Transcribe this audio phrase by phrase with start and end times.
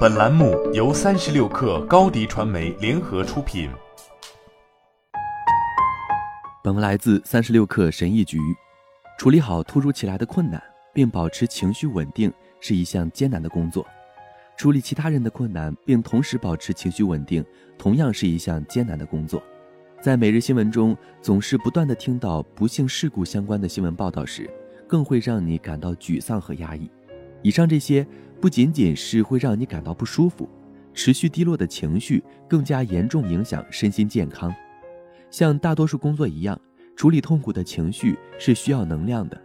[0.00, 3.70] 本栏目由三十六氪高低传媒联合出品。
[6.62, 8.38] 本文来自三十六氪神译局。
[9.18, 10.62] 处理好突如其来的困难，
[10.92, 12.30] 并保持情绪稳定，
[12.60, 13.86] 是一项艰难的工作。
[14.56, 17.42] 处理其他人的困难，并同时保持情绪稳定，
[17.78, 19.42] 同样是一项艰难的工作。
[20.02, 24.50] 在每日新闻中，总是不断的听到不幸事故相关的新闻报道时，
[24.86, 26.90] 更会让你感到沮丧和压抑。
[27.42, 28.06] 以上这些
[28.40, 30.48] 不仅仅是会让你感到不舒服，
[30.94, 34.52] 持续低落的情绪更加严重影响身心健康。
[35.30, 36.58] 像大多数工作一样，
[36.96, 39.40] 处理痛苦的情绪是需要能量的，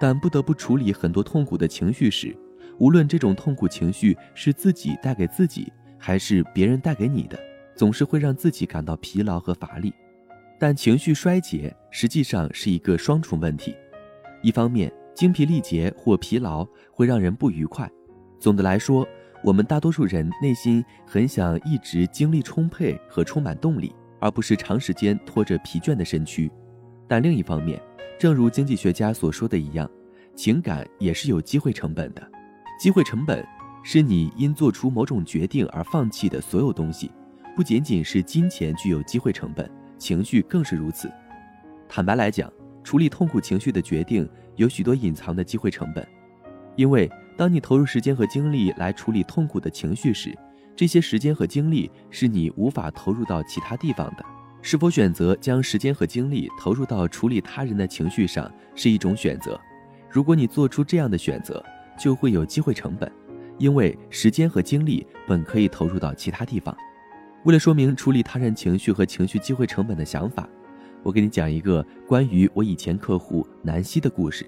[0.00, 2.36] 但不得不处理很多痛苦的情绪时，
[2.78, 7.38] 无论这种痛苦情绪是自己带给自己，还是别人带给你的，
[7.74, 9.92] 总是会让自己感到疲劳和乏力。
[10.58, 13.74] 但情绪衰竭实际上是一个双重问题，
[14.40, 17.90] 一方面，精疲力竭或疲劳会让人不愉快。
[18.46, 19.04] 总的来说，
[19.42, 26.48] 我们大多数人内心很想一直精力充沛和充满动力，而不是长时间拖着疲倦的身躯。
[27.08, 27.82] 但另一方面，
[28.16, 29.90] 正如经济学家所说的一样，
[30.36, 32.22] 情感也是有机会成本的。
[32.78, 33.44] 机会成本
[33.82, 37.10] 是你因做出某种决定而放弃的所有东西，
[37.56, 41.10] 不仅仅是金钱具有机会成本，情绪更是如此。
[41.88, 42.48] 坦白来讲，
[42.84, 44.28] 处理痛苦情绪的决定。
[44.54, 46.06] 有许多隐藏的机会成本，
[46.76, 50.36] 因为当你投入时间和精力来处理痛苦的情绪时，
[50.74, 54.24] 这些时间和精力是你无法投入到其他地方的。
[54.62, 59.60] 是否选择将时间和精力投入到处理他人的情绪上是一种选择。
[60.10, 61.64] 如果你做出这样的选择，
[61.98, 63.10] 就会有机会成本，
[63.58, 66.76] 因为时间和精力本可以投入到其他地方。
[67.44, 70.48] 为了说明处理他人情绪和情绪机会成本的想法。
[71.02, 74.44] 我给你讲一个关于我以前客户南希的故事。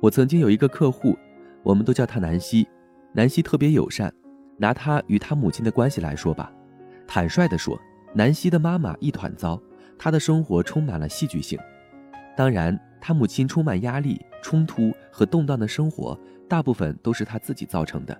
[0.00, 1.18] 我曾经有一个客户，
[1.62, 2.66] 我们都叫她南希。
[3.12, 4.12] 南希特别友善。
[4.56, 6.52] 拿她与她母亲的关系来说吧，
[7.06, 7.80] 坦率地说，
[8.12, 9.58] 南希的妈妈一团糟，
[9.98, 11.58] 她的生活充满了戏剧性。
[12.36, 18.14] 当然，她母亲充满压力、冲突和动荡的生活，大部分都是她自己造成的。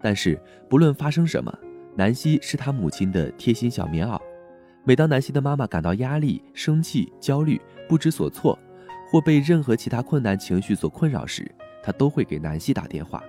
[0.00, 0.36] 但是，
[0.68, 1.56] 不论发生什么，
[1.94, 4.20] 南希是她母亲的贴心小棉袄。
[4.82, 8.58] 每当南希的妈妈感到压力、生气、焦虑、不知所措，
[9.08, 11.48] 或被任何其他困难情绪所困扰时，
[11.86, 13.22] 他都会给南希打电话。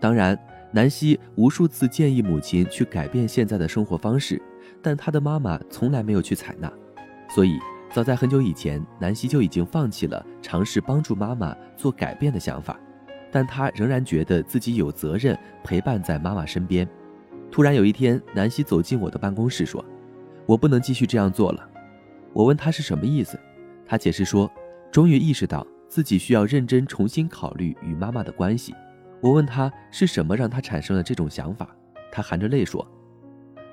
[0.00, 0.36] 当然，
[0.72, 4.42] 南希无数次建议母亲去改变现在的生活方式，
[4.82, 6.68] 但她的妈妈从来没有去采纳。
[7.28, 7.56] 所以，
[7.92, 12.76] 早在很久以前，南希就已经放弃了尝试帮助妈妈做改变的想法。
[13.30, 16.88] 但她仍然觉得自己有责任陪伴在妈妈身边。
[17.52, 19.84] 突然有一天，南希走进我的办公室说。
[20.44, 21.68] 我不能继续这样做了，
[22.32, 23.38] 我问他是什么意思，
[23.86, 24.50] 他解释说，
[24.90, 28.74] 终于意识到自己需要认真重新考虑与妈妈的关系。
[29.22, 31.74] 我问他是什么让他产生了这种想法，
[32.12, 32.86] 他含着泪说，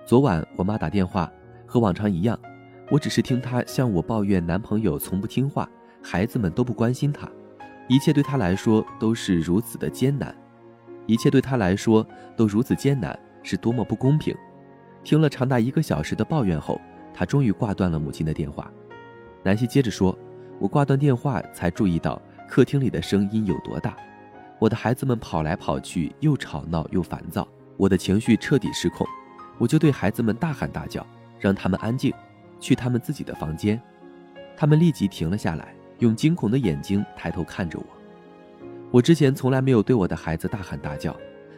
[0.06, 1.30] 昨晚我妈打电话，
[1.66, 2.40] 和往常一样，
[2.90, 5.70] 我只是听她向我抱怨男朋友从不听话，
[6.02, 7.30] 孩子们都不关心她，
[7.90, 10.34] 一切对她来说都是如此的艰难，
[11.06, 12.08] 一切对她来说
[12.38, 14.34] 都如此艰难，是多么不公平。
[15.04, 16.80] 听了长达一个小时的抱怨后，
[17.14, 18.72] 他终于挂断了母亲的电话。
[19.44, 20.18] 南希接着说
[20.60, 23.96] ：“我挂断电话才注意到客厅里的声音有多大，
[24.60, 27.48] 我的孩子们跑来跑去，又吵闹又烦躁，
[27.78, 29.06] 我的情绪彻底失控。
[29.58, 31.06] 我就对孩子们大喊大叫，
[31.40, 32.14] 让他们安静，
[32.60, 33.80] 去他们自己的房间。
[34.56, 37.86] 他们立即停了下来，用惊恐的眼睛抬头看着我。
[38.92, 41.16] 我之前从来没有对我的孩子大喊大叫，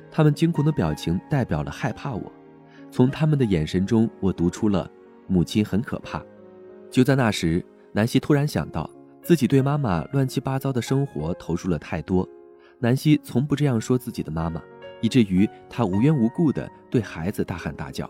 [0.09, 2.31] 他们惊恐的表情代表了害怕我。”
[2.91, 4.89] 从他们的眼神中，我读出了
[5.27, 6.23] 母亲很可怕。
[6.89, 8.89] 就在那时，南希突然想到
[9.21, 12.27] 自己对妈妈乱七八糟的生活投入了太多。
[12.77, 14.61] 南希从不这样说自己的妈妈，
[14.99, 18.09] 以至于她无缘无故地对孩子大喊大叫。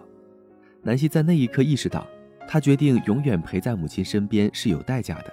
[0.81, 2.07] 南希在那一刻意识到，
[2.47, 5.31] 她决定永远陪在母亲身边是有代价的。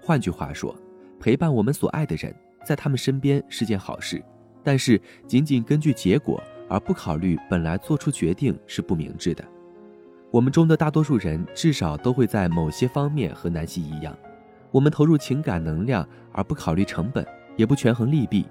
[0.00, 0.74] 换句话说，
[1.20, 4.24] 陪伴我们所爱的人，在他们身边是件好事，
[4.64, 6.42] 但是仅仅根据结果。
[6.70, 9.44] 而不考虑本来做出决定是不明智的。
[10.32, 14.16] 我们中的大多数人至少都会在某些方面和南希一样，
[14.70, 17.22] 我们投入情感能量而不考虑成本，
[17.54, 18.46] 也不权衡利弊。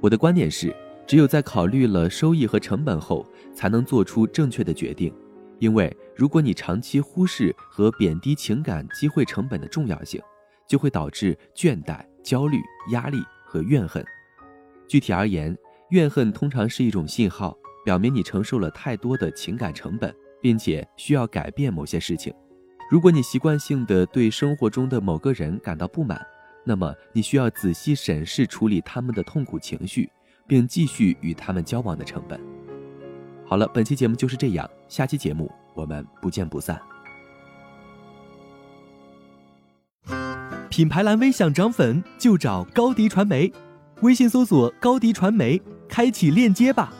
[0.00, 0.74] 我的观点是，
[1.06, 5.12] 只有在考虑了收益和成本后，才能做出正确的决定。
[5.58, 10.18] 因为如果你长期忽视和贬低情感机会成本的重要性，
[10.66, 12.56] 就会导致倦怠、焦虑、
[12.90, 14.02] 压力和怨恨。
[14.88, 15.54] 具体而言，
[15.90, 17.54] 怨恨通常是一种信号，
[17.84, 20.12] 表明你承受了太多的情感成本，
[20.42, 22.34] 并且需要改变某些事情。
[22.90, 26.20] 如果你习惯性的对生活中的某个人感到不满
[26.62, 30.10] 那么你需要仔细审视处理他们的痛苦情绪
[30.46, 32.38] 并继续与他们交往的成本。
[33.46, 36.78] 好了本期节目就是这样下期节目我们不见不散。
[40.68, 43.52] 品牌蓝 v 想涨粉就找高迪传媒。
[44.02, 46.92] 微信搜索高迪传媒开启链接吧。